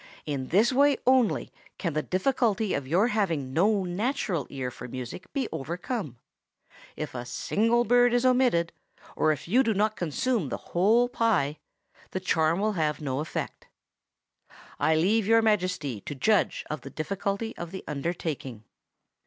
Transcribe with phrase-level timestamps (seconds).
[0.25, 5.31] In this way only can the difficulty of your having no natural ear for music
[5.31, 6.17] be overcome.
[6.95, 8.73] If a single bird is omitted,
[9.15, 11.59] or if you do not consume the whole pie,
[12.09, 13.67] the charm will have no effect.
[14.79, 18.63] I leave Your Majesty to judge of the difficulty of the undertaking."